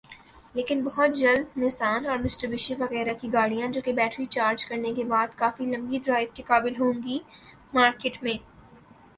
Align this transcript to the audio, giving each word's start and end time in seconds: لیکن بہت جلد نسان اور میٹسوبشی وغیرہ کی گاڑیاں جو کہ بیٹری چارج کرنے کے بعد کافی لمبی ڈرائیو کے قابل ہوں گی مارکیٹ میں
لیکن 0.55 0.81
بہت 0.83 1.15
جلد 1.15 1.57
نسان 1.57 2.05
اور 2.05 2.17
میٹسوبشی 2.17 2.75
وغیرہ 2.79 3.13
کی 3.21 3.31
گاڑیاں 3.33 3.67
جو 3.67 3.81
کہ 3.85 3.93
بیٹری 3.93 4.25
چارج 4.27 4.65
کرنے 4.65 4.93
کے 4.93 5.03
بعد 5.05 5.37
کافی 5.37 5.65
لمبی 5.65 5.99
ڈرائیو 6.05 6.29
کے 6.33 6.43
قابل 6.47 6.79
ہوں 6.79 6.93
گی 7.03 7.19
مارکیٹ 7.73 8.21
میں 8.23 8.37